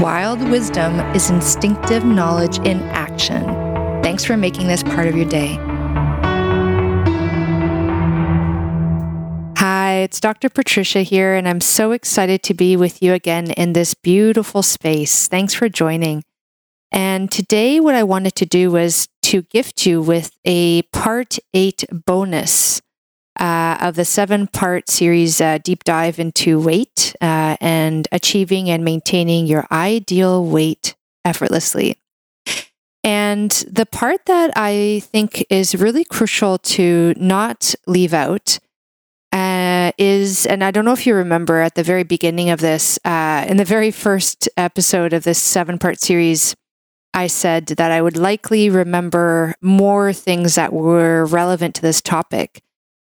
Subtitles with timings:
[0.00, 3.42] Wild wisdom is instinctive knowledge in action.
[4.00, 5.58] Thanks for making this part of your day.
[9.56, 10.50] Hi, it's Dr.
[10.50, 15.26] Patricia here, and I'm so excited to be with you again in this beautiful space.
[15.26, 16.22] Thanks for joining.
[16.92, 21.84] And today, what I wanted to do was to gift you with a part eight
[21.90, 22.80] bonus
[23.38, 28.84] uh, of the seven part series uh, deep dive into weight uh, and achieving and
[28.84, 31.96] maintaining your ideal weight effortlessly.
[33.04, 38.58] And the part that I think is really crucial to not leave out
[39.32, 42.98] uh, is, and I don't know if you remember at the very beginning of this,
[43.04, 46.56] uh, in the very first episode of this seven part series,
[47.14, 52.62] I said that I would likely remember more things that were relevant to this topic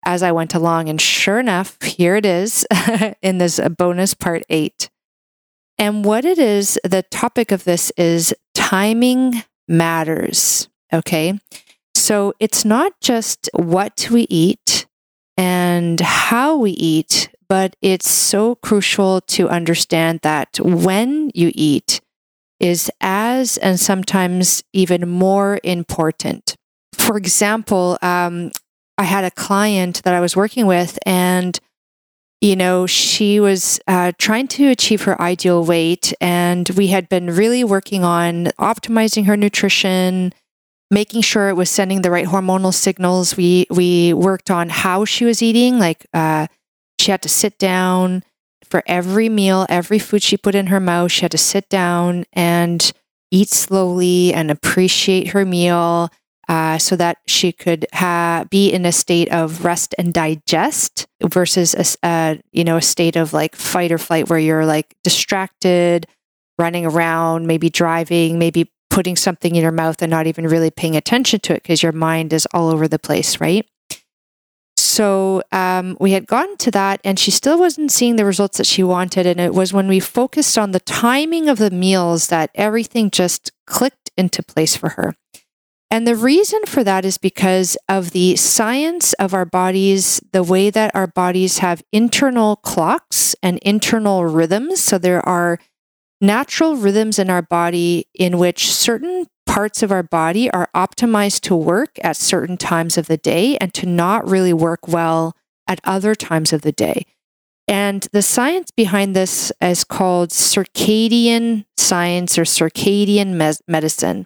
[0.05, 0.89] as I went along.
[0.89, 2.65] And sure enough, here it is
[3.21, 4.89] in this bonus part eight.
[5.77, 10.67] And what it is, the topic of this is timing matters.
[10.91, 11.39] Okay.
[11.95, 14.87] So it's not just what we eat
[15.37, 22.01] and how we eat, but it's so crucial to understand that when you eat
[22.59, 26.55] is as and sometimes even more important.
[26.93, 28.51] For example, um,
[28.99, 31.57] I had a client that I was working with, and
[32.41, 37.27] you know, she was uh, trying to achieve her ideal weight, and we had been
[37.27, 40.33] really working on optimizing her nutrition,
[40.91, 43.37] making sure it was sending the right hormonal signals.
[43.37, 46.47] We we worked on how she was eating, like uh,
[46.99, 48.23] she had to sit down
[48.65, 51.11] for every meal, every food she put in her mouth.
[51.11, 52.91] She had to sit down and
[53.31, 56.11] eat slowly and appreciate her meal.
[56.49, 61.95] Uh, so that she could ha- be in a state of rest and digest versus
[62.03, 66.07] a, you know a state of like fight or flight where you're like distracted
[66.57, 70.95] running around maybe driving maybe putting something in your mouth and not even really paying
[70.95, 73.65] attention to it because your mind is all over the place, right?
[74.77, 78.67] So um, we had gotten to that, and she still wasn't seeing the results that
[78.67, 79.25] she wanted.
[79.25, 83.51] And it was when we focused on the timing of the meals that everything just
[83.65, 85.15] clicked into place for her.
[85.91, 90.69] And the reason for that is because of the science of our bodies, the way
[90.69, 94.81] that our bodies have internal clocks and internal rhythms.
[94.81, 95.57] So there are
[96.21, 101.55] natural rhythms in our body in which certain parts of our body are optimized to
[101.55, 105.35] work at certain times of the day and to not really work well
[105.67, 107.03] at other times of the day.
[107.67, 114.25] And the science behind this is called circadian science or circadian me- medicine.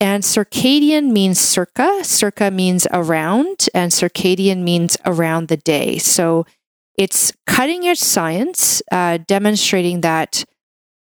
[0.00, 5.98] And circadian means circa, circa means around, and circadian means around the day.
[5.98, 6.46] So
[6.96, 10.44] it's cutting edge science uh, demonstrating that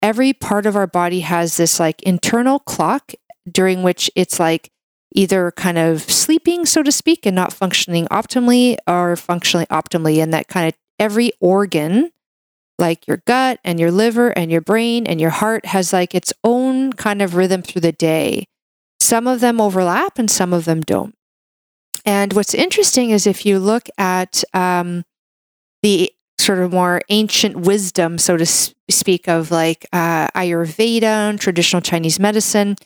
[0.03, 3.12] every part of our body has this like internal clock
[3.51, 4.71] during which it's like
[5.15, 10.22] either kind of sleeping, so to speak, and not functioning optimally or functioning optimally.
[10.22, 12.11] And that kind of every organ,
[12.78, 16.33] like your gut and your liver and your brain and your heart, has like its
[16.45, 18.47] own kind of rhythm through the day.
[19.00, 21.15] Some of them overlap and some of them don't.
[22.05, 25.05] And what's interesting is if you look at um,
[25.83, 31.83] the sort of more ancient wisdom, so to speak, of like uh, Ayurveda and traditional
[31.83, 32.77] Chinese medicine,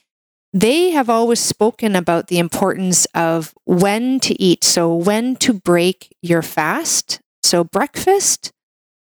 [0.52, 4.62] they have always spoken about the importance of when to eat.
[4.62, 7.20] So, when to break your fast.
[7.42, 8.52] So, breakfast,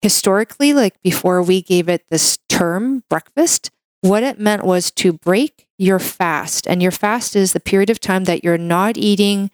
[0.02, 3.70] historically, like before we gave it this term, breakfast,
[4.00, 6.66] what it meant was to break your fast.
[6.66, 9.50] And your fast is the period of time that you're not eating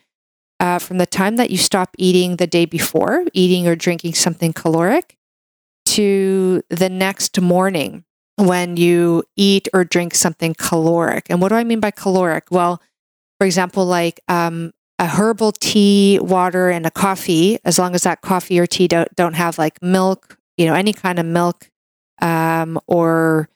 [0.59, 4.53] uh, from the time that you stop eating the day before, eating or drinking something
[4.53, 5.17] caloric,
[5.87, 8.05] to the next morning
[8.37, 11.27] when you eat or drink something caloric.
[11.29, 12.47] And what do I mean by caloric?
[12.51, 12.81] Well,
[13.39, 18.23] for example, like um, a herbal tea, water, and a coffee, as long as that
[18.23, 21.69] coffee or tea don't, don't have like milk, you know, any kind of milk
[22.23, 23.49] um, or,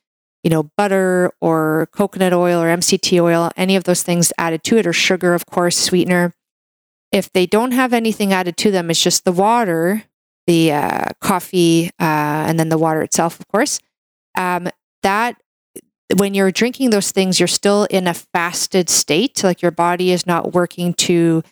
[0.42, 4.78] you know, butter or coconut oil or MCT oil, any of those things added to
[4.78, 6.34] it, or sugar, of course, sweetener
[7.12, 10.04] if they don't have anything added to them, it's just the water,
[10.46, 13.80] the uh, coffee, uh, and then the water itself, of course.
[14.36, 14.68] Um,
[15.02, 15.36] that
[16.16, 19.42] when you're drinking those things, you're still in a fasted state.
[19.42, 21.42] Like your body is not working to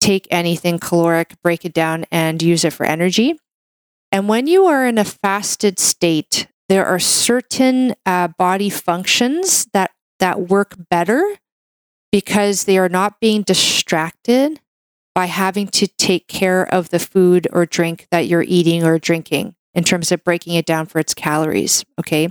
[0.00, 3.38] take anything caloric, break it down, and use it for energy.
[4.12, 9.92] And when you are in a fasted state, there are certain uh, body functions that
[10.18, 11.22] that work better
[12.10, 14.60] because they are not being distracted
[15.14, 19.54] by having to take care of the food or drink that you're eating or drinking
[19.74, 21.84] in terms of breaking it down for its calories.
[22.00, 22.28] Okay.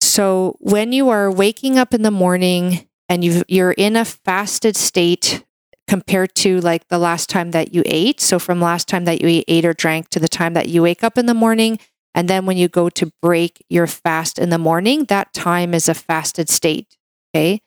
[0.00, 4.76] So when you are waking up in the morning and you you're in a fasted
[4.76, 5.44] state
[5.88, 9.42] compared to like the last time that you ate, so from last time that you
[9.46, 11.78] ate or drank to the time that you wake up in the morning,
[12.14, 15.88] and then when you go to break your fast in the morning, that time is
[15.88, 16.96] a fasted state.
[17.34, 17.62] Okay.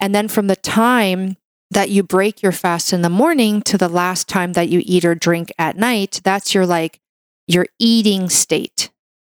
[0.00, 1.36] And then from the time
[1.70, 5.04] that you break your fast in the morning to the last time that you eat
[5.04, 7.00] or drink at night, that's your like
[7.46, 8.90] your eating state.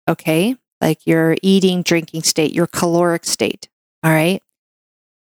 [0.08, 0.56] Okay.
[0.80, 3.68] Like your eating, drinking state, your caloric state.
[4.02, 4.42] All right.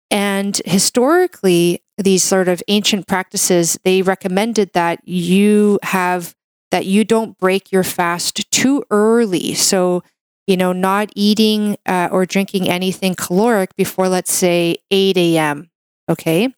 [0.10, 6.36] And historically, these sort of ancient practices, they recommended that you have,
[6.72, 9.54] that you don't break your fast too early.
[9.54, 10.04] So,
[10.46, 15.70] you know, not eating uh, or drinking anything caloric before, let's say, 8 a.m.
[16.10, 16.54] Okay.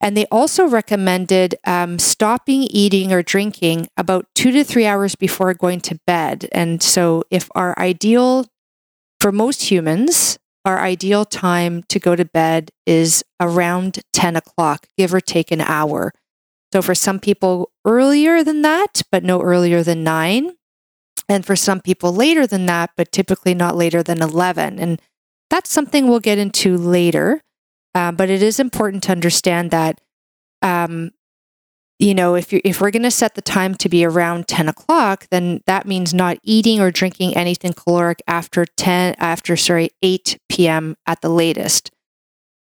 [0.00, 5.52] And they also recommended um, stopping eating or drinking about two to three hours before
[5.54, 6.48] going to bed.
[6.52, 8.46] And so, if our ideal,
[9.20, 15.14] for most humans, our ideal time to go to bed is around 10 o'clock, give
[15.14, 16.12] or take an hour.
[16.72, 20.52] So, for some people, earlier than that, but no earlier than nine.
[21.28, 24.78] And for some people, later than that, but typically not later than 11.
[24.78, 25.00] And
[25.50, 27.42] that's something we'll get into later.
[27.94, 30.00] Um, but it is important to understand that,
[30.62, 31.12] um,
[31.98, 34.68] you know, if you if we're going to set the time to be around ten
[34.68, 40.38] o'clock, then that means not eating or drinking anything caloric after ten after sorry eight
[40.50, 40.96] p.m.
[41.06, 41.90] at the latest.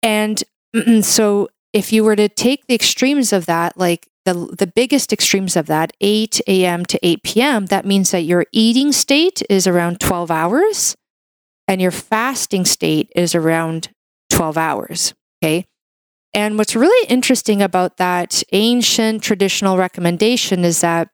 [0.01, 0.41] And
[1.01, 5.55] so, if you were to take the extremes of that, like the the biggest extremes
[5.55, 6.85] of that, eight a.m.
[6.85, 10.95] to eight p.m., that means that your eating state is around twelve hours,
[11.69, 13.89] and your fasting state is around
[14.31, 15.13] 12 hours.
[15.43, 15.65] Okay.
[16.33, 21.09] And what's really interesting about that ancient traditional recommendation is that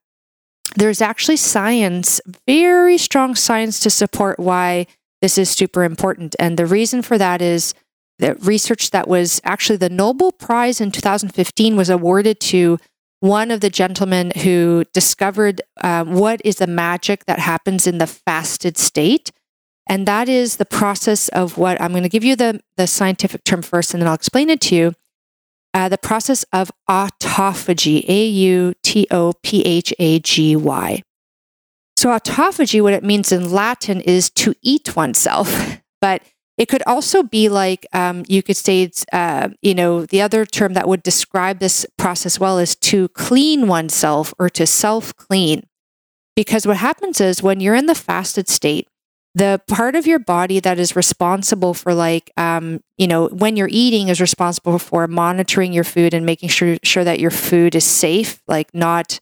[0.76, 4.88] there's actually science, very strong science to support why
[5.22, 6.36] this is super important.
[6.40, 7.74] And the reason for that is
[8.20, 12.78] that research that was actually the Nobel Prize in 2015 was awarded to
[13.20, 18.08] one of the gentlemen who discovered uh, what is the magic that happens in the
[18.08, 19.32] fasted state.
[19.88, 23.44] And that is the process of what I'm going to give you the, the scientific
[23.44, 24.94] term first, and then I'll explain it to you.
[25.74, 31.04] Uh, the process of autophagy, A U T O P H A G Y.
[31.98, 36.22] So, autophagy, what it means in Latin is to eat oneself, but
[36.58, 40.74] it could also be like um, you could say uh, you know, the other term
[40.74, 45.68] that would describe this process well is to clean oneself or to self clean.
[46.36, 48.88] Because what happens is when you're in the fasted state,
[49.36, 53.70] the part of your body that is responsible for like um, you know when you're
[53.70, 57.84] eating is responsible for monitoring your food and making sure sure that your food is
[57.84, 59.20] safe like not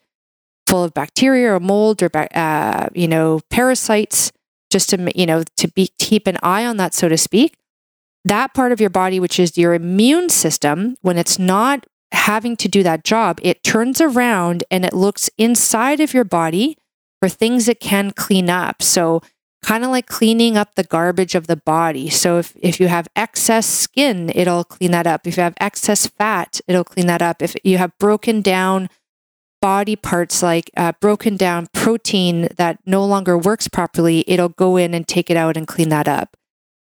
[0.68, 4.32] full of bacteria or mold or uh, you know parasites
[4.74, 7.58] just to you know to be keep an eye on that so to speak
[8.26, 12.68] that part of your body which is your immune system when it's not having to
[12.68, 16.78] do that job it turns around and it looks inside of your body
[17.22, 19.22] for things it can clean up so
[19.64, 22.10] kind of like cleaning up the garbage of the body.
[22.10, 25.26] So if, if you have excess skin, it'll clean that up.
[25.26, 27.42] If you have excess fat, it'll clean that up.
[27.42, 28.90] If you have broken down
[29.64, 34.94] body parts like uh, broken down protein that no longer works properly, it'll go in
[34.94, 36.36] and take it out and clean that up.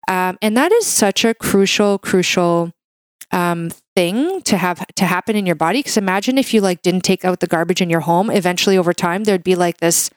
[0.08, 2.72] Um, and that is such a crucial, crucial
[3.32, 5.80] um, thing to have to happen in your body.
[5.80, 8.30] Because imagine if you like didn't take out the garbage in your home.
[8.30, 10.08] Eventually, over time, there'd be like this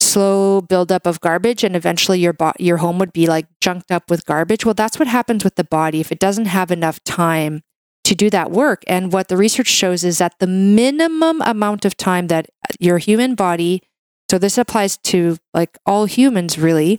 [0.00, 4.10] slow buildup of garbage and eventually your bo- your home would be like junked up
[4.10, 7.62] with garbage well that's what happens with the body if it doesn't have enough time
[8.04, 8.82] to do that work.
[8.86, 12.46] And what the research shows is that the minimum amount of time that
[12.78, 13.82] your human body
[14.30, 16.98] so this applies to like all humans really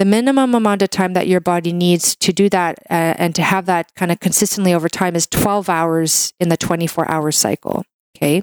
[0.00, 3.42] the minimum amount of time that your body needs to do that uh, and to
[3.42, 7.84] have that kind of consistently over time is 12 hours in the 24 hour cycle
[8.16, 8.42] okay?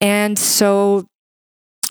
[0.00, 1.06] And so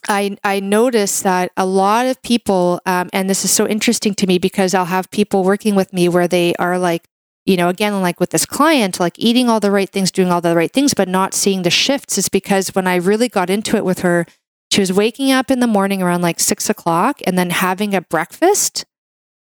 [0.10, 4.28] I, I notice that a lot of people, um, and this is so interesting to
[4.28, 7.04] me because I'll have people working with me where they are like,
[7.46, 10.42] you know, again, like with this client, like eating all the right things, doing all
[10.42, 13.76] the right things, but not seeing the shifts is because when I really got into
[13.78, 14.26] it with her,
[14.72, 18.02] She was waking up in the morning around like six o'clock and then having a
[18.02, 18.86] breakfast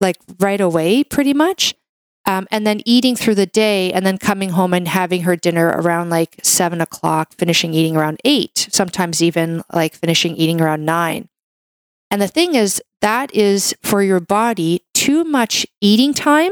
[0.01, 1.75] like right away, pretty much.
[2.25, 5.67] Um, and then eating through the day and then coming home and having her dinner
[5.67, 11.29] around like seven o'clock, finishing eating around eight, sometimes even like finishing eating around nine.
[12.09, 16.51] And the thing is, that is for your body too much eating time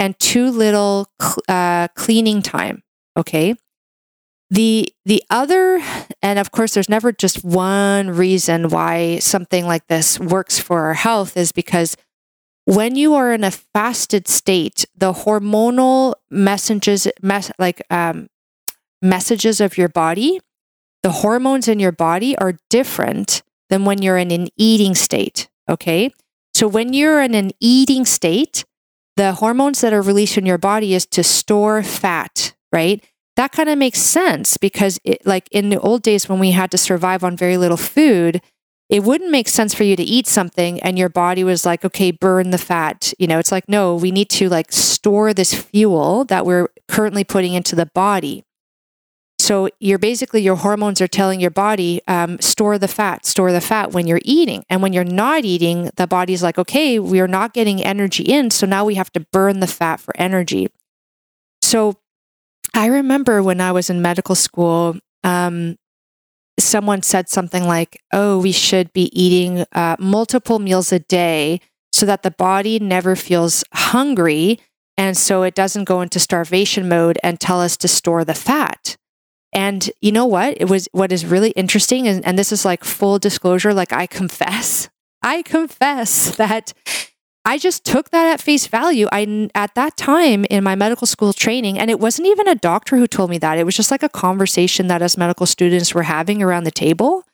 [0.00, 1.08] and too little
[1.48, 2.82] uh, cleaning time.
[3.16, 3.54] Okay.
[4.50, 5.80] The the other,
[6.22, 10.94] and of course, there's never just one reason why something like this works for our
[10.94, 11.96] health, is because
[12.64, 18.28] when you are in a fasted state, the hormonal messages, mes- like um,
[19.00, 20.40] messages of your body,
[21.04, 25.48] the hormones in your body are different than when you're in an eating state.
[25.68, 26.12] Okay.
[26.54, 28.64] So when you're in an eating state,
[29.20, 33.04] the hormones that are released in your body is to store fat, right?
[33.36, 36.70] That kind of makes sense because, it, like in the old days when we had
[36.70, 38.40] to survive on very little food,
[38.88, 42.10] it wouldn't make sense for you to eat something and your body was like, okay,
[42.10, 43.12] burn the fat.
[43.18, 47.22] You know, it's like, no, we need to like store this fuel that we're currently
[47.22, 48.42] putting into the body.
[49.40, 53.62] So you're basically your hormones are telling your body um, store the fat, store the
[53.62, 57.26] fat when you're eating, and when you're not eating, the body's like, okay, we are
[57.26, 60.68] not getting energy in, so now we have to burn the fat for energy.
[61.62, 61.94] So
[62.74, 65.76] I remember when I was in medical school, um,
[66.58, 71.62] someone said something like, "Oh, we should be eating uh, multiple meals a day
[71.94, 74.58] so that the body never feels hungry."
[74.98, 78.98] And so it doesn't go into starvation mode and tell us to store the fat.
[79.52, 80.56] And you know what?
[80.60, 84.06] It was what is really interesting, and, and this is like full disclosure, like I
[84.06, 84.88] confess,
[85.22, 86.72] I confess that
[87.44, 89.08] I just took that at face value.
[89.10, 92.96] I at that time in my medical school training, and it wasn't even a doctor
[92.96, 93.58] who told me that.
[93.58, 97.24] It was just like a conversation that us medical students were having around the table.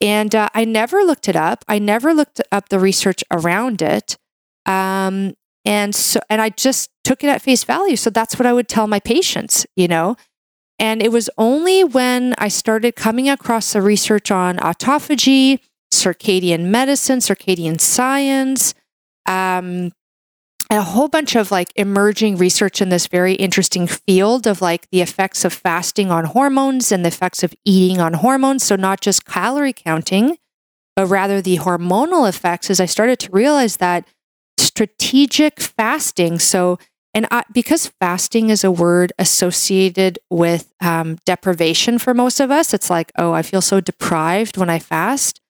[0.00, 1.64] And uh, I never looked it up.
[1.68, 4.16] I never looked up the research around it.
[4.66, 5.34] Um,
[5.64, 7.96] and so, and I just took it at face value.
[7.96, 10.16] So that's what I would tell my patients, you know.
[10.78, 15.60] And it was only when I started coming across the research on autophagy,
[15.92, 18.74] circadian medicine, circadian science,
[19.26, 19.92] um,
[20.70, 25.02] a whole bunch of like emerging research in this very interesting field of like the
[25.02, 28.64] effects of fasting on hormones and the effects of eating on hormones.
[28.64, 30.38] So, not just calorie counting,
[30.96, 34.08] but rather the hormonal effects, as I started to realize that
[34.58, 36.78] strategic fasting, so
[37.14, 42.74] and I, because fasting is a word associated with um, deprivation for most of us,
[42.74, 45.40] it's like, oh, I feel so deprived when I fast.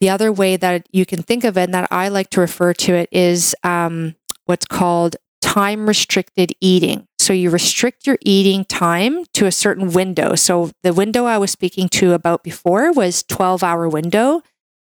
[0.00, 2.72] The other way that you can think of it, and that I like to refer
[2.74, 7.06] to it, is um, what's called time restricted eating.
[7.18, 10.34] So you restrict your eating time to a certain window.
[10.34, 14.42] So the window I was speaking to about before was 12 hour window,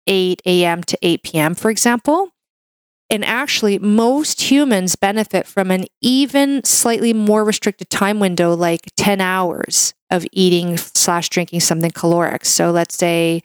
[0.07, 0.83] 8 a.m.
[0.85, 2.31] to 8 p.m., for example.
[3.13, 9.21] And actually, most humans benefit from an even slightly more restricted time window, like 10
[9.21, 12.47] hours of eating slash drinking something caloric.
[12.47, 13.43] So let's say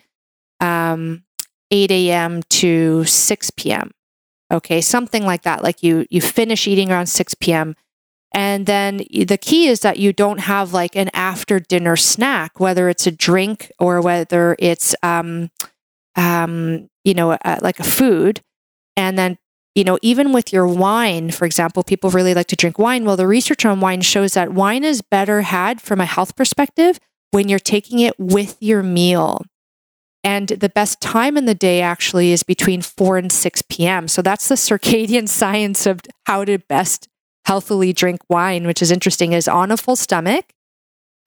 [0.62, 1.26] um,
[1.70, 2.44] 8 a.m.
[2.44, 3.92] to 6 p.m.
[4.54, 5.62] Okay, something like that.
[5.64, 7.76] Like you you finish eating around 6 p.m.
[8.34, 12.88] And then the key is that you don't have like an after dinner snack, whether
[12.88, 15.52] it's a drink or whether it's um,
[16.16, 18.40] um, you know, uh, like a food.
[18.96, 19.38] And then
[19.78, 23.06] you know, even with your wine, for example, people really like to drink wine.
[23.06, 27.00] Well, the research on wine shows that wine is better had from a health perspective
[27.30, 29.46] when you're taking it with your meal.
[30.24, 34.08] And the best time in the day actually is between 4 and 6 p.m.
[34.08, 37.08] So that's the circadian science of how to best
[37.46, 40.46] healthily drink wine, which is interesting, is on a full stomach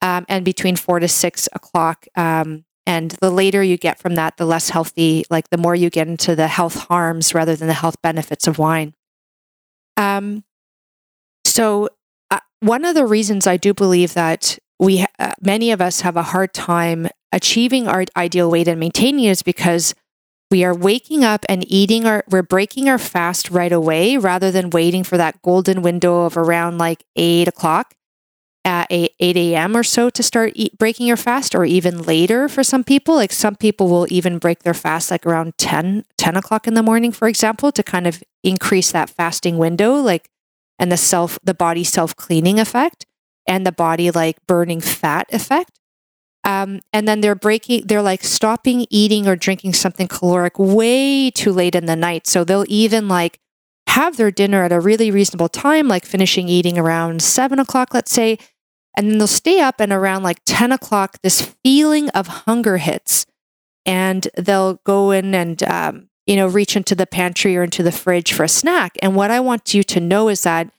[0.01, 4.37] um, and between 4 to 6 o'clock um, and the later you get from that,
[4.37, 7.73] the less healthy, like the more you get into the health harms rather than the
[7.73, 8.93] health benefits of wine.
[9.97, 10.43] Um,
[11.45, 11.89] so,
[12.31, 16.17] uh, one of the reasons I do believe that we, uh, many of us have
[16.17, 19.93] a hard time achieving our ideal weight and maintaining it is because
[20.49, 24.69] we are waking up and eating our, we're breaking our fast right away rather than
[24.69, 27.93] waiting for that golden window of around like eight o'clock
[28.63, 29.75] at 8, a.m.
[29.75, 33.15] or so to start eat, breaking your fast, or even later for some people.
[33.15, 36.83] Like some people will even break their fast like around 10, 10 o'clock in the
[36.83, 40.29] morning, for example, to kind of increase that fasting window, like,
[40.77, 43.05] and the self, the body self cleaning effect
[43.47, 45.79] and the body like burning fat effect.
[46.43, 51.51] Um, and then they're breaking, they're like stopping eating or drinking something caloric way too
[51.51, 52.25] late in the night.
[52.25, 53.39] So they'll even like
[53.87, 58.11] have their dinner at a really reasonable time, like finishing eating around seven o'clock, let's
[58.11, 58.37] say,
[58.95, 63.25] and then they'll stay up and around like 10 o'clock, this feeling of hunger hits.
[63.85, 67.91] and they'll go in and, um, you know, reach into the pantry or into the
[67.91, 68.95] fridge for a snack.
[69.01, 70.71] And what I want you to know is that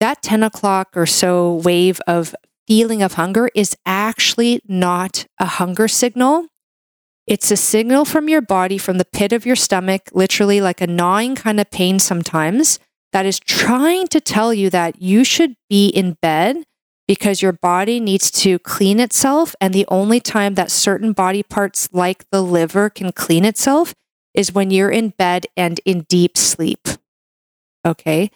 [0.00, 2.34] that 10 o'clock or so wave of
[2.68, 6.46] feeling of hunger is actually not a hunger signal.
[7.26, 10.86] It's a signal from your body, from the pit of your stomach, literally like a
[10.86, 12.78] gnawing kind of pain sometimes,
[13.12, 16.62] that is trying to tell you that you should be in bed
[17.08, 19.56] because your body needs to clean itself.
[19.60, 23.94] And the only time that certain body parts, like the liver, can clean itself
[24.34, 26.86] is when you're in bed and in deep sleep.
[27.84, 28.30] Okay.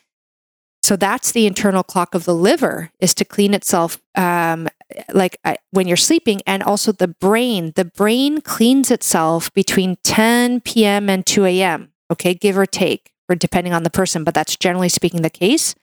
[0.83, 4.69] So that's the internal clock of the liver is to clean itself um,
[5.13, 10.61] like uh, when you're sleeping and also the brain the brain cleans itself between 10
[10.63, 14.57] p.m and 2 a.m okay give or take or depending on the person but that's
[14.57, 15.75] generally speaking the case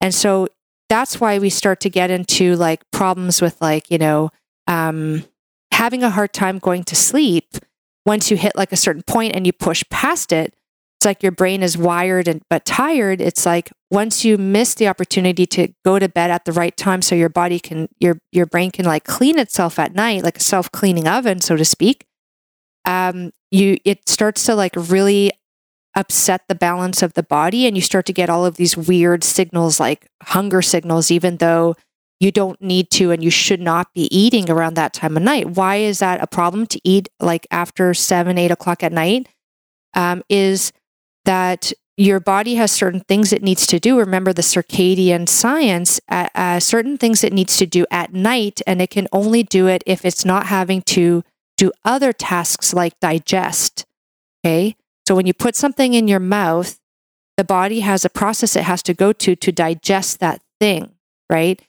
[0.00, 0.48] and so
[0.92, 4.30] that's why we start to get into like problems with like you know
[4.66, 5.24] um,
[5.72, 7.46] having a hard time going to sleep
[8.04, 10.54] once you hit like a certain point and you push past it
[11.02, 13.20] it's like your brain is wired and but tired.
[13.20, 17.02] It's like once you miss the opportunity to go to bed at the right time
[17.02, 20.40] so your body can your your brain can like clean itself at night like a
[20.40, 22.06] self-cleaning oven so to speak
[22.84, 25.32] um you it starts to like really
[25.94, 29.22] upset the balance of the body and you start to get all of these weird
[29.22, 31.74] signals like hunger signals even though
[32.18, 35.50] you don't need to and you should not be eating around that time of night
[35.50, 39.28] why is that a problem to eat like after seven eight o'clock at night
[39.94, 40.72] um, is
[41.24, 43.98] that your body has certain things it needs to do.
[43.98, 48.80] Remember the circadian science, uh, uh, certain things it needs to do at night, and
[48.80, 51.22] it can only do it if it's not having to
[51.56, 53.84] do other tasks like digest.
[54.44, 54.74] Okay.
[55.06, 56.78] So when you put something in your mouth,
[57.36, 60.92] the body has a process it has to go to to digest that thing,
[61.30, 61.60] right?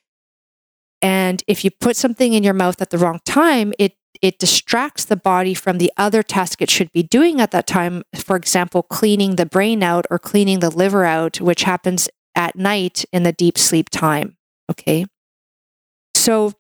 [1.01, 5.03] And if you put something in your mouth at the wrong time, it it distracts
[5.03, 8.03] the body from the other task it should be doing at that time.
[8.15, 13.03] For example, cleaning the brain out or cleaning the liver out, which happens at night
[13.11, 14.37] in the deep sleep time.
[14.71, 15.05] Okay.
[16.15, 16.53] So,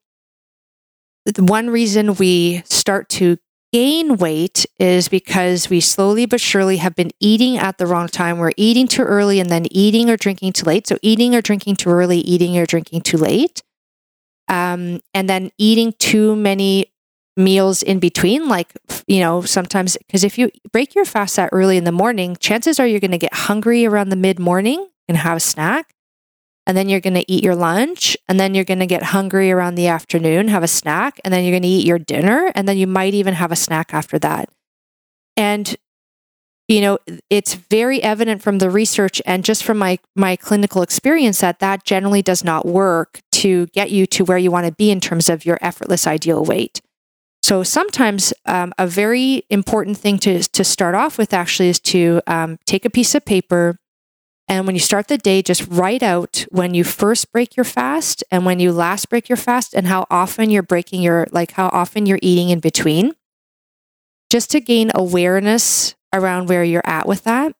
[1.37, 3.37] one reason we start to
[3.73, 8.37] gain weight is because we slowly but surely have been eating at the wrong time.
[8.37, 10.87] We're eating too early and then eating or drinking too late.
[10.87, 13.63] So, eating or drinking too early, eating or drinking too late.
[14.47, 16.93] Um, and then eating too many
[17.35, 18.73] meals in between like
[19.07, 22.79] you know sometimes because if you break your fast that early in the morning chances
[22.79, 25.95] are you're going to get hungry around the mid morning and have a snack
[26.65, 29.51] and then you're going to eat your lunch and then you're going to get hungry
[29.51, 32.67] around the afternoon have a snack and then you're going to eat your dinner and
[32.67, 34.49] then you might even have a snack after that.
[35.35, 35.75] And
[36.69, 36.97] you know
[37.29, 41.83] it's very evident from the research and just from my my clinical experience that that
[41.83, 45.27] generally does not work to get you to where you want to be in terms
[45.29, 46.81] of your effortless ideal weight.
[47.43, 52.21] So sometimes um, a very important thing to, to start off with actually is to
[52.25, 53.77] um, take a piece of paper
[54.47, 58.23] and when you start the day, just write out when you first break your fast
[58.29, 61.69] and when you last break your fast and how often you're breaking your, like how
[61.69, 63.13] often you're eating in between,
[64.29, 67.53] just to gain awareness around where you're at with that.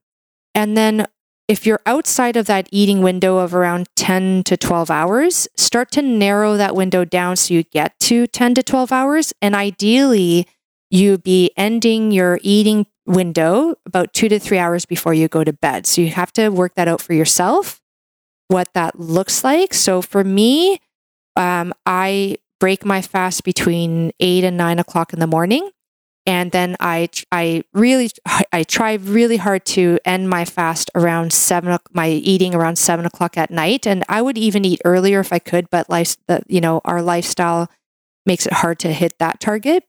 [0.53, 1.07] And then
[1.47, 6.01] if you're outside of that eating window of around 10 to 12 hours, start to
[6.01, 9.33] narrow that window down so you get to 10 to 12 hours.
[9.41, 10.47] And ideally,
[10.89, 15.53] you be ending your eating window about two to three hours before you go to
[15.53, 15.85] bed.
[15.85, 17.81] So you have to work that out for yourself,
[18.47, 19.73] what that looks like.
[19.73, 20.79] So for me,
[21.35, 25.69] um, I break my fast between eight and nine o'clock in the morning
[26.25, 28.09] and then I I really
[28.51, 33.37] I try really hard to end my fast around seven my eating around seven o'clock
[33.37, 36.15] at night, and I would even eat earlier if I could, but life
[36.47, 37.69] you know our lifestyle
[38.25, 39.83] makes it hard to hit that target.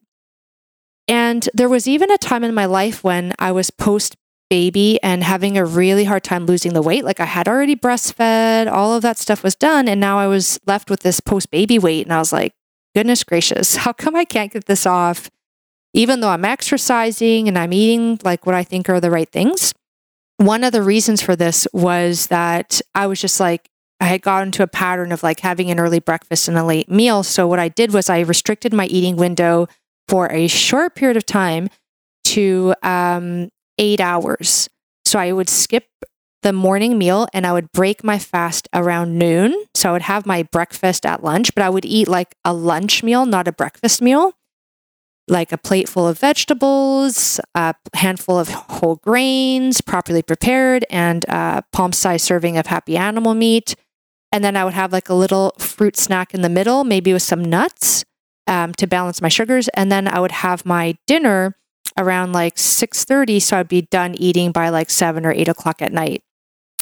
[1.07, 4.15] And there was even a time in my life when I was post
[4.49, 7.03] baby and having a really hard time losing the weight.
[7.03, 10.59] Like I had already breastfed, all of that stuff was done, and now I was
[10.65, 12.53] left with this post baby weight, and I was like,
[12.93, 15.29] goodness gracious, how come I can't get this off?
[15.95, 19.73] even though I'm exercising and I'm eating like what I think are the right things.
[20.35, 23.69] One of the reasons for this was that I was just like,
[24.01, 26.91] I had gotten into a pattern of like having an early breakfast and a late
[26.91, 27.23] meal.
[27.23, 29.67] So what I did was I restricted my eating window
[30.07, 31.69] for a short period of time
[32.25, 34.69] to um, eight hours.
[35.05, 35.85] So I would skip
[36.41, 39.55] the morning meal and I would break my fast around noon.
[39.73, 43.03] So I would have my breakfast at lunch, but I would eat like a lunch
[43.03, 44.33] meal, not a breakfast meal
[45.27, 51.63] like a plate full of vegetables, a handful of whole grains, properly prepared, and a
[51.71, 53.75] palm sized serving of happy animal meat.
[54.31, 57.23] And then I would have like a little fruit snack in the middle, maybe with
[57.23, 58.05] some nuts
[58.47, 59.67] um, to balance my sugars.
[59.69, 61.55] And then I would have my dinner
[61.97, 65.93] around like 6.30 so i'd be done eating by like 7 or 8 o'clock at
[65.93, 66.23] night.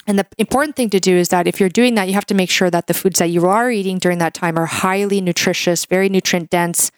[0.06, 2.34] And the important thing to do is that if you're doing that you have to
[2.34, 5.86] make sure that the foods that you are eating during that time are highly nutritious
[5.86, 6.91] very nutrient dense.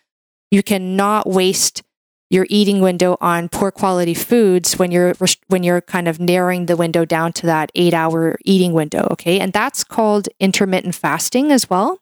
[0.51, 1.84] You cannot waste
[2.30, 5.13] your eating window on poor quality foods when you're
[5.47, 9.39] when you're kind of narrowing the window down to that 8 hour eating window okay?
[9.39, 11.99] And that's called intermittent fasting as well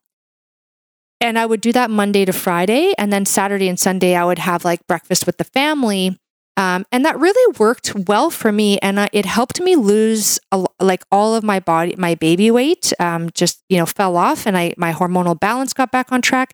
[1.23, 2.93] and I would do that Monday to Friday.
[2.97, 6.19] And then Saturday and Sunday, I would have like breakfast with the family.
[6.57, 8.77] Um, and that really worked well for me.
[8.79, 12.91] And uh, it helped me lose a, like all of my body, my baby weight
[12.99, 16.53] um, just, you know, fell off and I, my hormonal balance got back on track.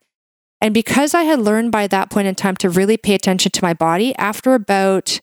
[0.62, 3.64] And because I had learned by that point in time to really pay attention to
[3.64, 5.20] my body after about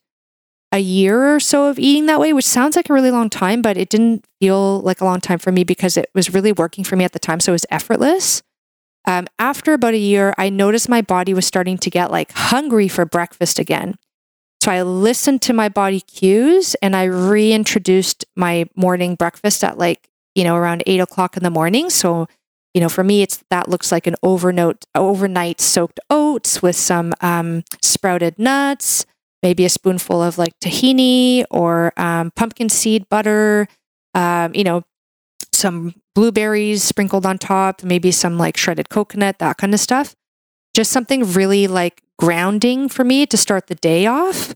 [0.72, 3.62] a year or so of eating that way, which sounds like a really long time,
[3.62, 6.82] but it didn't feel like a long time for me because it was really working
[6.82, 7.38] for me at the time.
[7.38, 8.42] So it was effortless.
[9.06, 12.88] Um, after about a year, I noticed my body was starting to get like hungry
[12.88, 13.96] for breakfast again.
[14.62, 20.08] So I listened to my body cues and I reintroduced my morning breakfast at like,
[20.34, 21.88] you know, around eight o'clock in the morning.
[21.88, 22.26] So,
[22.74, 27.12] you know, for me, it's that looks like an overnight, overnight soaked oats with some
[27.20, 29.06] um, sprouted nuts,
[29.42, 33.68] maybe a spoonful of like tahini or um, pumpkin seed butter,
[34.14, 34.82] um, you know,
[35.56, 40.14] some blueberries sprinkled on top, maybe some like shredded coconut, that kind of stuff.
[40.74, 44.54] Just something really like grounding for me to start the day off.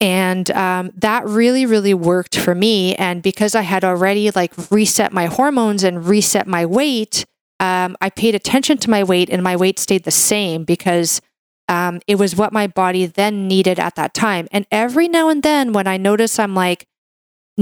[0.00, 2.96] And um, that really, really worked for me.
[2.96, 7.24] And because I had already like reset my hormones and reset my weight,
[7.60, 11.20] um, I paid attention to my weight and my weight stayed the same because
[11.68, 14.48] um, it was what my body then needed at that time.
[14.50, 16.86] And every now and then, when I notice I'm like,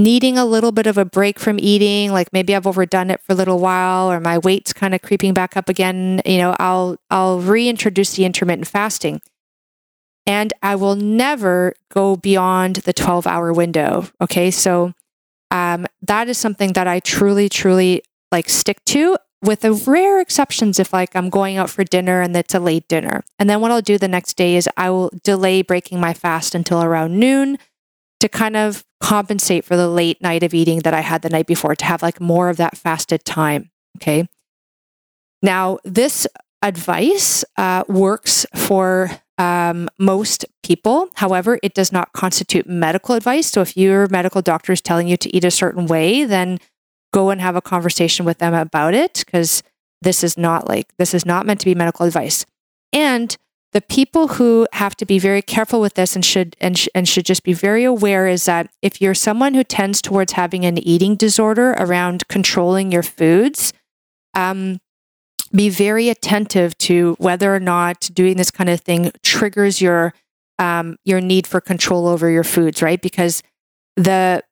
[0.01, 3.33] needing a little bit of a break from eating, like maybe I've overdone it for
[3.33, 6.97] a little while or my weight's kind of creeping back up again, you know, I'll
[7.09, 9.21] I'll reintroduce the intermittent fasting.
[10.27, 14.51] And I will never go beyond the 12-hour window, okay?
[14.51, 14.93] So
[15.49, 20.79] um, that is something that I truly truly like stick to with the rare exceptions
[20.79, 23.23] if like I'm going out for dinner and it's a late dinner.
[23.39, 26.53] And then what I'll do the next day is I will delay breaking my fast
[26.53, 27.57] until around noon
[28.21, 31.47] to kind of compensate for the late night of eating that I had the night
[31.47, 33.71] before to have like more of that fasted time.
[33.97, 34.27] Okay.
[35.41, 36.27] Now, this
[36.61, 41.09] advice uh, works for um, most people.
[41.15, 43.47] However, it does not constitute medical advice.
[43.47, 46.59] So if your medical doctor is telling you to eat a certain way, then
[47.11, 49.63] go and have a conversation with them about it because
[50.03, 52.45] this is not like, this is not meant to be medical advice.
[52.93, 53.35] And
[53.73, 57.07] the people who have to be very careful with this and should and, sh- and
[57.07, 60.77] should just be very aware is that if you're someone who tends towards having an
[60.77, 63.73] eating disorder around controlling your foods
[64.33, 64.79] um,
[65.53, 70.13] be very attentive to whether or not doing this kind of thing triggers your
[70.59, 73.01] um, your need for control over your foods right?
[73.01, 73.41] Because
[73.95, 74.43] the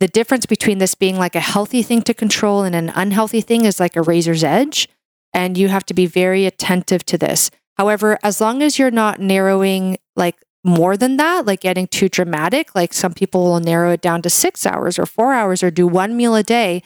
[0.00, 3.64] the difference between this being like a healthy thing to control and an unhealthy thing
[3.64, 4.88] is like a razor's edge
[5.32, 9.20] and you have to be very attentive to this However, as long as you're not
[9.20, 14.00] narrowing like more than that, like getting too dramatic, like some people will narrow it
[14.00, 16.82] down to six hours or four hours or do one meal a day,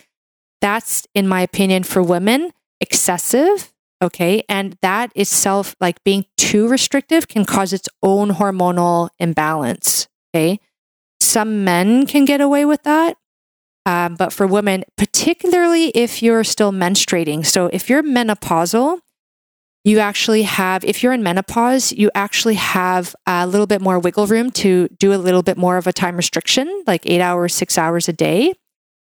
[0.61, 3.73] that's, in my opinion, for women, excessive.
[4.03, 4.43] Okay.
[4.49, 10.09] And that itself, like being too restrictive, can cause its own hormonal imbalance.
[10.35, 10.61] Okay.
[11.21, 13.17] Some men can get away with that.
[13.87, 19.01] Um, but for women, particularly if you're still menstruating, so if you're menopausal,
[19.89, 24.27] you actually have, if you're in menopause, you actually have a little bit more wiggle
[24.27, 27.79] room to do a little bit more of a time restriction, like eight hours, six
[27.79, 28.55] hours a day.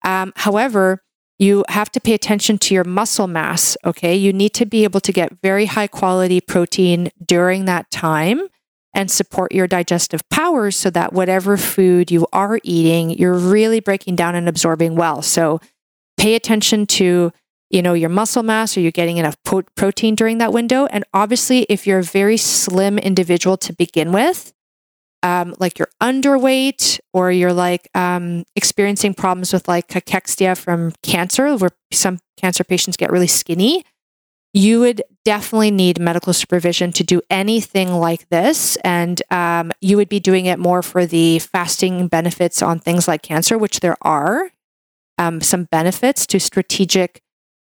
[0.03, 1.03] Um, however,
[1.39, 3.75] you have to pay attention to your muscle mass.
[3.85, 4.15] Okay.
[4.15, 8.47] You need to be able to get very high quality protein during that time
[8.93, 14.15] and support your digestive powers so that whatever food you are eating, you're really breaking
[14.15, 15.21] down and absorbing well.
[15.21, 15.59] So
[16.17, 17.31] pay attention to
[17.73, 20.85] you know your muscle mass are you getting enough po- protein during that window?
[20.85, 24.53] And obviously if you're a very slim individual to begin with
[25.23, 31.55] um, like you're underweight or you're like um, experiencing problems with like cachexia from cancer
[31.57, 33.83] where some cancer patients get really skinny
[34.53, 38.75] you would definitely need medical supervision to do anything like this.
[38.83, 43.23] And um, you would be doing it more for the fasting benefits on things like
[43.23, 44.51] cancer which there are
[45.17, 47.22] um, some benefits to strategic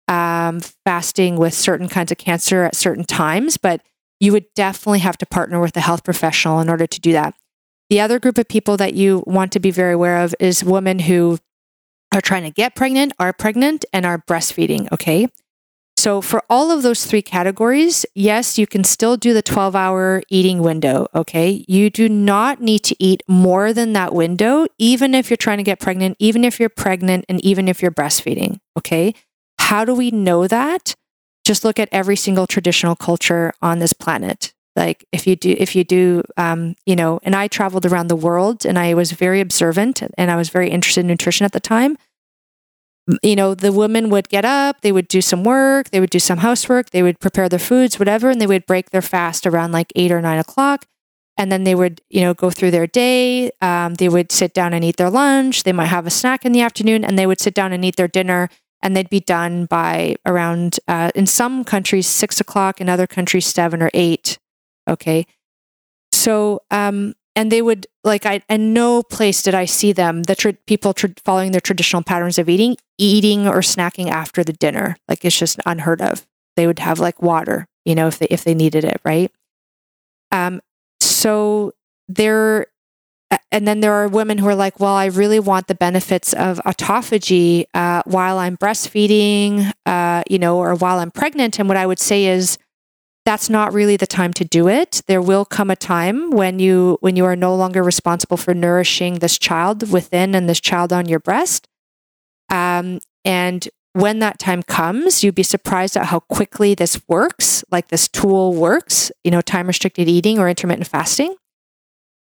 [0.08, 3.82] um, fasting with certain kinds of cancer at certain times, but
[4.20, 7.34] you would definitely have to partner with a health professional in order to do that.
[7.90, 11.00] The other group of people that you want to be very aware of is women
[11.00, 11.38] who
[12.14, 14.92] are trying to get pregnant, are pregnant, and are breastfeeding.
[14.92, 15.28] Okay.
[15.98, 20.22] so for all of those three categories, yes, you can still do the 12 hour
[20.30, 21.08] eating window.
[21.16, 21.66] Okay.
[21.68, 25.64] You do not need to eat more than that window, even if you're trying to
[25.64, 28.60] get pregnant, even if you're pregnant, and even if you're breastfeeding.
[28.78, 29.14] Okay.
[29.66, 30.94] How do we know that?
[31.46, 34.54] Just look at every single traditional culture on this planet.
[34.76, 38.16] Like if you do, if you do, um, you know, and I traveled around the
[38.16, 41.60] world and I was very observant and I was very interested in nutrition at the
[41.60, 41.98] time
[43.22, 46.20] you know, the women would get up, they would do some work, they would do
[46.20, 49.72] some housework, they would prepare their foods, whatever, and they would break their fast around
[49.72, 50.86] like eight or nine o'clock.
[51.38, 53.52] And then they would, you know, go through their day.
[53.62, 55.64] Um, they would sit down and eat their lunch.
[55.64, 57.98] They might have a snack in the afternoon, and they would sit down and eat
[57.98, 58.50] their dinner.
[58.82, 62.80] And they'd be done by around, uh, in some countries, six o'clock.
[62.80, 64.38] In other countries, seven or eight.
[64.88, 65.26] Okay.
[66.12, 70.58] So, um, and they would like I and no place did I see them the
[70.66, 75.38] people following their traditional patterns of eating eating or snacking after the dinner like it's
[75.38, 78.86] just unheard of they would have like water you know if they if they needed
[78.86, 79.32] it right
[80.32, 80.62] um
[81.02, 81.74] so
[82.08, 82.68] there
[83.52, 86.60] and then there are women who are like well I really want the benefits of
[86.66, 91.60] autophagy uh, while I'm breastfeeding uh, you know or while I'm pregnant.
[91.60, 92.58] And what I would say is
[93.26, 95.02] that's not really the time to do it.
[95.08, 99.16] There will come a time when you when you are no longer responsible for nourishing
[99.16, 101.68] this child within and this child on your breast.
[102.50, 107.88] Um, and when that time comes you'd be surprised at how quickly this works like
[107.88, 111.34] this tool works you know time restricted eating or intermittent fasting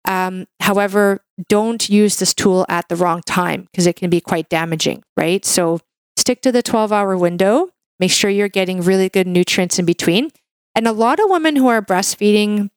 [0.05, 4.49] um, however don't use this tool at the wrong time because it can be quite
[4.49, 5.81] damaging right so
[6.17, 7.69] stick to the 12 hour window
[8.01, 10.31] make sure you're getting really good nutrients in between
[10.79, 12.71] and a lot of women who are breastfeeding,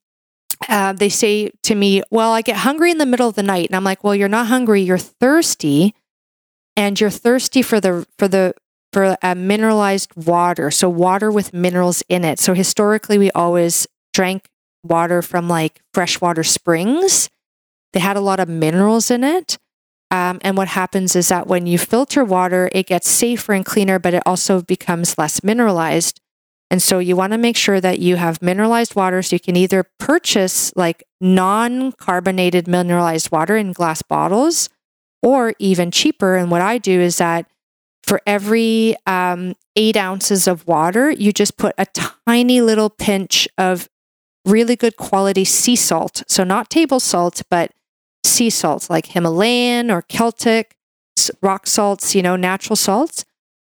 [0.68, 3.68] uh, they say to me, Well, I get hungry in the middle of the night.
[3.68, 5.94] And I'm like, Well, you're not hungry, you're thirsty.
[6.76, 8.54] And you're thirsty for the, for the,
[8.92, 10.72] for a mineralized water.
[10.72, 12.40] So water with minerals in it.
[12.40, 14.48] So historically, we always drank
[14.82, 17.30] water from like freshwater springs.
[17.92, 19.58] They had a lot of minerals in it.
[20.10, 23.98] Um, and what happens is that when you filter water, it gets safer and cleaner,
[23.98, 26.20] but it also becomes less mineralized.
[26.70, 29.22] And so you want to make sure that you have mineralized water.
[29.22, 34.68] So you can either purchase like non carbonated mineralized water in glass bottles
[35.22, 36.36] or even cheaper.
[36.36, 37.46] And what I do is that
[38.02, 41.86] for every um, eight ounces of water, you just put a
[42.26, 43.88] tiny little pinch of
[44.44, 46.22] really good quality sea salt.
[46.28, 47.72] So not table salt, but
[48.24, 50.76] sea salt like Himalayan or Celtic
[51.40, 53.24] rock salts, you know, natural salts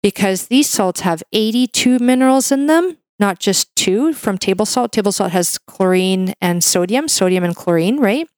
[0.02, 4.92] because these salts have 82 minerals in them, not just two from table salt.
[4.92, 8.28] Table salt has chlorine and sodium, sodium and chlorine, right?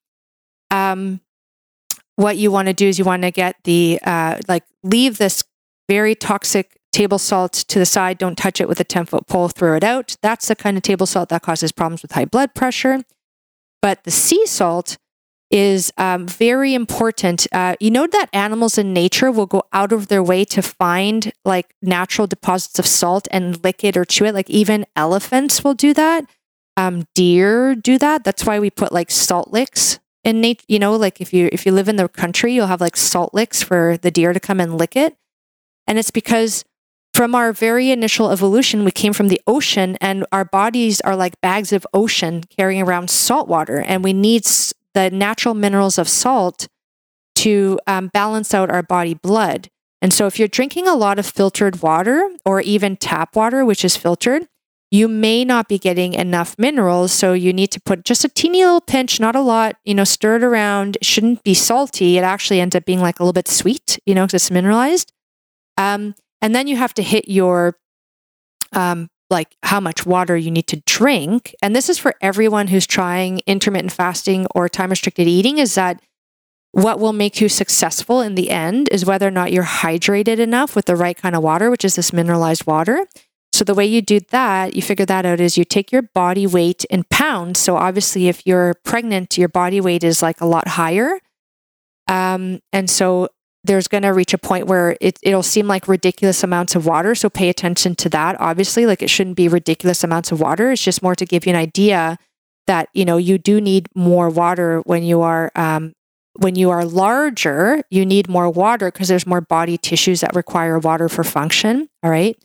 [0.71, 1.21] Um,
[2.17, 5.45] what you want to do is you want to get the, uh, like, leave this
[5.89, 8.19] very toxic table salt to the side.
[8.19, 10.17] Don't touch it with a 10 foot pole, throw it out.
[10.23, 13.03] That's the kind of table salt that causes problems with high blood pressure.
[13.81, 14.99] But the sea salt
[15.51, 17.47] is um, very important.
[17.53, 21.31] Uh, you know that animals in nature will go out of their way to find
[21.45, 24.35] like natural deposits of salt and lick it or chew it.
[24.35, 26.25] Like even elephants will do that.
[26.79, 28.25] Um, deer do that.
[28.25, 30.65] That's why we put like salt licks in nature.
[30.69, 33.35] You know, like if you if you live in the country, you'll have like salt
[33.35, 35.17] licks for the deer to come and lick it.
[35.87, 36.65] And it's because
[37.15, 41.41] from our very initial evolution, we came from the ocean, and our bodies are like
[41.41, 44.47] bags of ocean carrying around salt water, and we need
[44.95, 46.69] the natural minerals of salt
[47.35, 49.69] to um, balance out our body blood.
[50.01, 53.85] And so, if you're drinking a lot of filtered water or even tap water, which
[53.85, 54.49] is filtered,
[54.91, 57.13] you may not be getting enough minerals.
[57.13, 60.05] So, you need to put just a teeny little pinch, not a lot, you know,
[60.05, 60.97] stir it around.
[60.97, 62.19] It shouldn't be salty.
[62.19, 65.13] It actually ends up being like a little bit sweet, you know, because it's mineralized.
[65.77, 67.79] Um, and then you have to hit your
[68.73, 71.55] um, like how much water you need to drink.
[71.63, 76.03] And this is for everyone who's trying intermittent fasting or time restricted eating is that
[76.73, 80.75] what will make you successful in the end is whether or not you're hydrated enough
[80.75, 83.07] with the right kind of water which is this mineralized water.
[83.53, 86.47] So the way you do that you figure that out is you take your body
[86.47, 87.59] weight in pounds.
[87.59, 91.21] So obviously if you're pregnant your body weight is like a lot higher.
[92.09, 93.29] Um, and so
[93.65, 97.15] there's going to reach a point where it, it'll seem like ridiculous amounts of water.
[97.15, 98.41] So pay attention to that.
[98.41, 100.73] Obviously, like it shouldn't be ridiculous amounts of water.
[100.73, 102.19] It's just more to give you an idea
[102.67, 105.93] that you know you do need more water when you are um,
[106.35, 107.83] when you are larger.
[107.91, 111.89] You need more water because there's more body tissues that require water for function.
[112.03, 112.37] All right.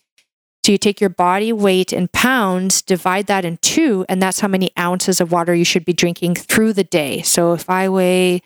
[0.66, 4.50] So you take your body weight in pounds, divide that in two, and that's how
[4.50, 7.22] many ounces of water you should be drinking through the day.
[7.22, 8.42] So if I weigh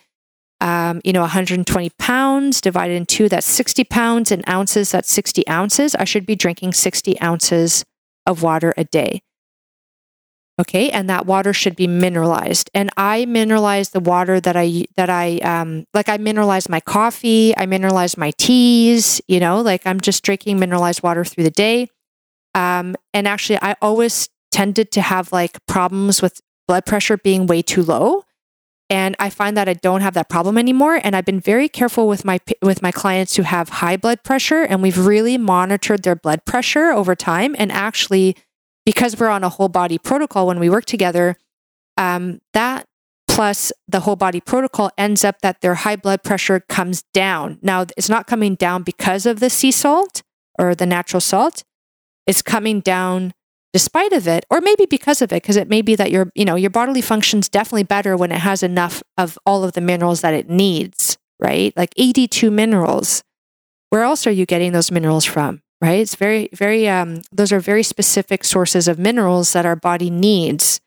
[0.62, 4.30] um, you know, 120 pounds divided in two, that's 60 pounds.
[4.30, 5.96] In ounces, that's 60 ounces.
[5.96, 7.84] I should be drinking 60 ounces
[8.26, 9.22] of water a day.
[10.60, 12.70] Okay, and that water should be mineralized.
[12.74, 17.56] And I mineralize the water that I that I um like I mineralize my coffee,
[17.56, 21.88] I mineralize my teas, you know, like I'm just drinking mineralized water through the day.
[22.54, 27.62] Um and actually I always tended to have like problems with blood pressure being way
[27.62, 28.24] too low.
[28.92, 31.00] And I find that I don't have that problem anymore.
[31.02, 34.64] And I've been very careful with my with my clients who have high blood pressure,
[34.64, 37.56] and we've really monitored their blood pressure over time.
[37.58, 38.36] And actually,
[38.84, 41.36] because we're on a whole body protocol when we work together,
[41.96, 42.84] um, that
[43.28, 47.58] plus the whole body protocol ends up that their high blood pressure comes down.
[47.62, 50.22] Now, it's not coming down because of the sea salt
[50.58, 51.64] or the natural salt.
[52.26, 53.32] It's coming down
[53.72, 56.44] despite of it or maybe because of it because it may be that your you
[56.44, 60.20] know your bodily functions definitely better when it has enough of all of the minerals
[60.20, 61.76] that it needs right?
[61.76, 63.24] Like 82 minerals.
[63.90, 66.00] Where else are you getting those minerals from right?
[66.00, 70.80] It's very very um those are very specific sources of minerals that our body needs.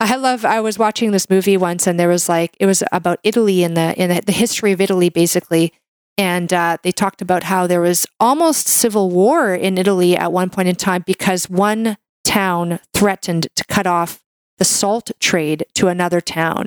[0.00, 3.20] I love i was watching this movie once and there was like it was about
[3.22, 5.72] italy and the in the, the history of italy basically
[6.18, 10.50] and uh, they talked about how there was almost civil war in Italy at one
[10.50, 14.22] point in time because one town threatened to cut off
[14.58, 16.66] the salt trade to another town.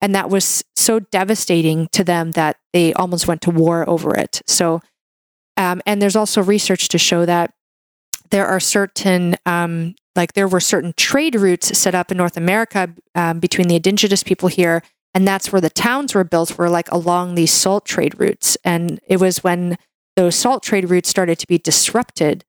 [0.00, 4.42] And that was so devastating to them that they almost went to war over it.
[4.46, 4.80] So,
[5.56, 7.52] um, and there's also research to show that
[8.30, 12.94] there are certain, um, like there were certain trade routes set up in North America
[13.14, 14.82] um, between the indigenous people here
[15.14, 18.58] and that's where the towns were built were like along these salt trade routes.
[18.64, 19.78] And it was when
[20.16, 22.44] those salt trade routes started to be disrupted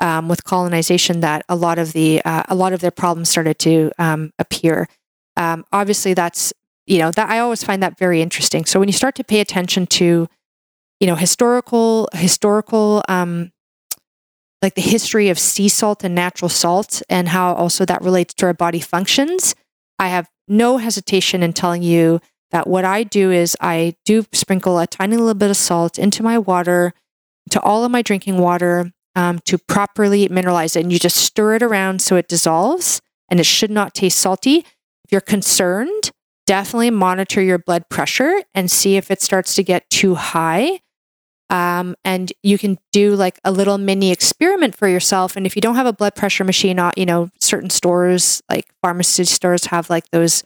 [0.00, 3.58] um, with colonization that a lot of the uh, a lot of their problems started
[3.60, 4.88] to um, appear.
[5.36, 6.52] Um, obviously that's
[6.86, 8.64] you know that i always find that very interesting.
[8.64, 10.28] So when you start to pay attention to
[11.00, 13.52] you know historical historical um,
[14.60, 18.46] like the history of sea salt and natural salt and how also that relates to
[18.46, 19.54] our body functions
[19.98, 24.78] i have no hesitation in telling you that what I do is I do sprinkle
[24.78, 26.92] a tiny little bit of salt into my water,
[27.50, 30.80] to all of my drinking water, um, to properly mineralize it.
[30.80, 34.58] And you just stir it around so it dissolves and it should not taste salty.
[35.04, 36.10] If you're concerned,
[36.46, 40.80] definitely monitor your blood pressure and see if it starts to get too high.
[41.50, 45.36] Um, and you can do like a little mini experiment for yourself.
[45.36, 48.66] And if you don't have a blood pressure machine, uh, you know, certain stores like
[48.82, 50.44] pharmacy stores have like those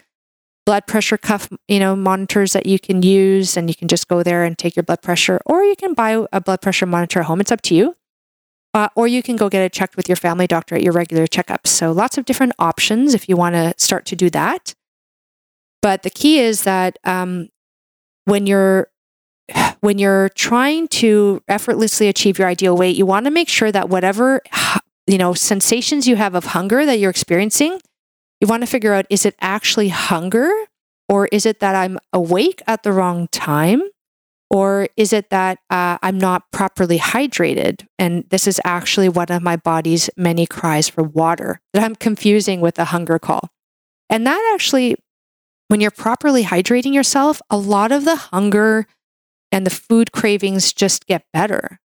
[0.65, 4.23] blood pressure cuff, you know, monitors that you can use and you can just go
[4.23, 7.27] there and take your blood pressure, or you can buy a blood pressure monitor at
[7.27, 7.41] home.
[7.41, 7.97] It's up to you.
[8.75, 11.27] Uh, or you can go get it checked with your family doctor at your regular
[11.27, 11.67] checkups.
[11.67, 14.75] So lots of different options if you want to start to do that.
[15.83, 17.49] But the key is that um,
[18.25, 18.89] when you're
[19.81, 23.89] when you're trying to effortlessly achieve your ideal weight, you want to make sure that
[23.89, 24.41] whatever
[25.07, 27.81] you know sensations you have of hunger that you're experiencing,
[28.41, 30.51] you want to figure out is it actually hunger
[31.09, 33.83] or is it that I'm awake at the wrong time?
[34.51, 37.87] Or is it that uh, I'm not properly hydrated?
[37.99, 42.61] And this is actually one of my body's many cries for water that I'm confusing
[42.61, 43.49] with a hunger call.
[44.11, 44.97] And that actually,
[45.69, 48.87] when you're properly hydrating yourself, a lot of the hunger
[49.53, 51.79] and the food cravings just get better.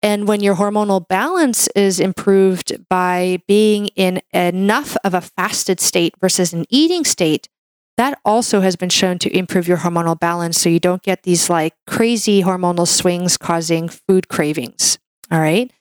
[0.00, 6.14] And when your hormonal balance is improved by being in enough of a fasted state
[6.20, 7.48] versus an eating state,
[7.96, 11.50] that also has been shown to improve your hormonal balance so you don't get these
[11.50, 14.98] like crazy hormonal swings causing food cravings.
[15.32, 15.72] All right.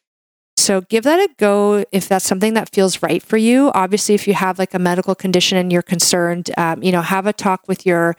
[0.58, 3.72] So give that a go if that's something that feels right for you.
[3.76, 7.28] Obviously, if you have like a medical condition and you're concerned, um, you know, have
[7.28, 8.16] a talk with your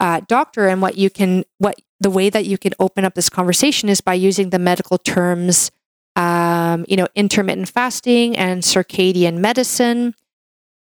[0.00, 3.28] uh, doctor and what you can what the way that you can open up this
[3.28, 5.70] conversation is by using the medical terms,
[6.16, 10.14] um, you know, intermittent fasting and circadian medicine.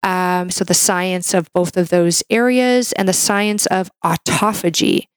[0.03, 5.07] Um, so the science of both of those areas and the science of autophagy.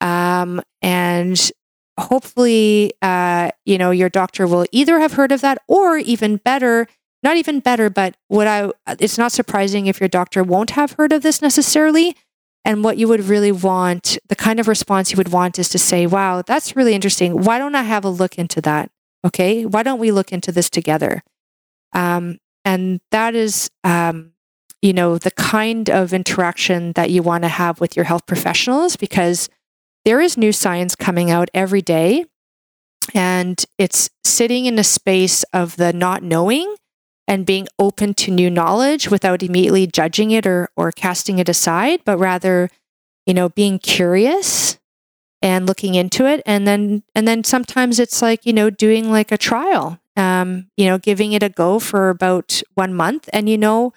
[0.00, 1.50] Um, and
[1.98, 6.86] hopefully, uh, you know, your doctor will either have heard of that or even better,
[7.22, 11.12] not even better, but what I, it's not surprising if your doctor won't have heard
[11.12, 12.16] of this necessarily
[12.64, 15.78] and what you would really want, the kind of response you would want is to
[15.78, 17.42] say, wow, that's really interesting.
[17.42, 18.90] Why don't I have a look into that?
[19.24, 19.66] Okay.
[19.66, 21.22] Why don't we look into this together?
[21.92, 24.32] Um, and that is, um,
[24.80, 28.96] you know, the kind of interaction that you want to have with your health professionals
[28.96, 29.48] because
[30.04, 32.24] there is new science coming out every day.
[33.14, 36.74] And it's sitting in a space of the not knowing
[37.26, 42.00] and being open to new knowledge without immediately judging it or, or casting it aside,
[42.04, 42.68] but rather,
[43.26, 44.78] you know, being curious
[45.40, 46.42] and looking into it.
[46.44, 50.86] And then, and then sometimes it's like, you know, doing like a trial um, you
[50.86, 53.28] know, giving it a go for about one month.
[53.32, 53.92] And, you know,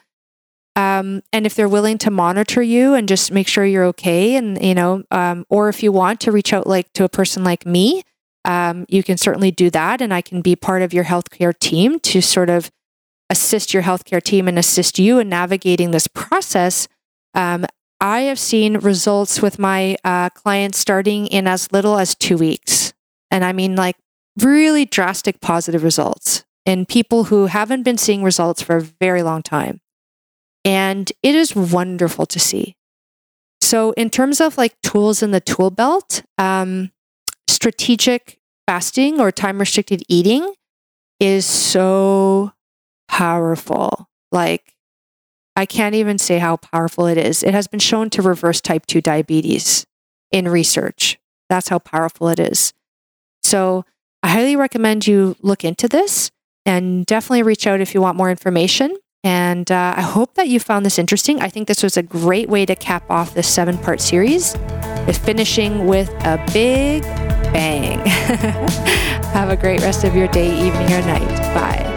[0.75, 4.61] um, and if they're willing to monitor you and just make sure you're okay, and,
[4.63, 7.65] you know, um, or if you want to reach out like to a person like
[7.65, 8.03] me,
[8.45, 10.01] um, you can certainly do that.
[10.01, 12.71] And I can be part of your healthcare team to sort of
[13.29, 16.87] assist your healthcare team and assist you in navigating this process.
[17.33, 17.65] Um,
[17.99, 22.93] I have seen results with my uh, clients starting in as little as two weeks.
[23.31, 23.97] And I mean, like,
[24.39, 29.41] really drastic positive results in people who haven't been seeing results for a very long
[29.41, 29.81] time.
[30.63, 32.75] And it is wonderful to see.
[33.61, 36.91] So, in terms of like tools in the tool belt, um,
[37.47, 40.53] strategic fasting or time restricted eating
[41.19, 42.51] is so
[43.07, 44.07] powerful.
[44.31, 44.75] Like,
[45.55, 47.43] I can't even say how powerful it is.
[47.43, 49.85] It has been shown to reverse type 2 diabetes
[50.31, 51.19] in research.
[51.49, 52.73] That's how powerful it is.
[53.41, 53.85] So,
[54.23, 56.31] I highly recommend you look into this
[56.65, 58.97] and definitely reach out if you want more information.
[59.23, 61.41] And uh, I hope that you found this interesting.
[61.41, 64.55] I think this was a great way to cap off this seven part series,
[65.23, 67.03] finishing with a big
[67.51, 67.99] bang.
[69.33, 71.53] Have a great rest of your day, evening, or night.
[71.53, 71.96] Bye.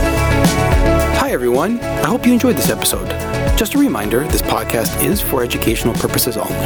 [1.31, 1.79] Hi, everyone.
[1.79, 3.07] I hope you enjoyed this episode.
[3.57, 6.59] Just a reminder this podcast is for educational purposes only.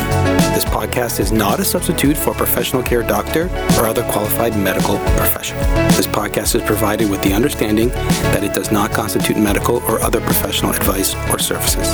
[0.56, 3.44] This podcast is not a substitute for a professional care doctor
[3.78, 5.62] or other qualified medical professional.
[5.90, 10.20] This podcast is provided with the understanding that it does not constitute medical or other
[10.20, 11.94] professional advice or services.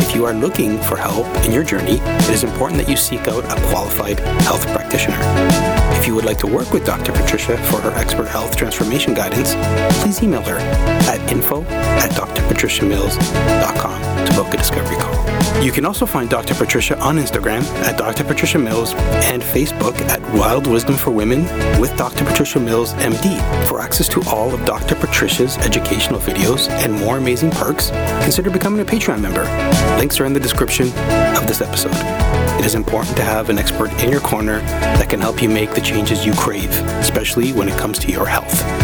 [0.00, 3.26] If you are looking for help in your journey, it is important that you seek
[3.26, 5.83] out a qualified health practitioner.
[6.04, 7.12] If you would like to work with Dr.
[7.12, 9.54] Patricia for her expert health transformation guidance,
[10.02, 10.58] please email her
[11.08, 15.64] at info at drpatriciamills.com to book a discovery call.
[15.64, 16.52] You can also find Dr.
[16.52, 18.22] Patricia on Instagram at Dr.
[18.22, 21.44] Patricia Mills and Facebook at Wild Wisdom for Women
[21.80, 22.26] with Dr.
[22.26, 23.66] Patricia Mills MD.
[23.66, 24.96] For access to all of Dr.
[24.96, 27.88] Patricia's educational videos and more amazing perks,
[28.22, 29.44] consider becoming a Patreon member.
[29.96, 30.88] Links are in the description
[31.34, 32.43] of this episode.
[32.58, 35.74] It is important to have an expert in your corner that can help you make
[35.74, 38.83] the changes you crave, especially when it comes to your health.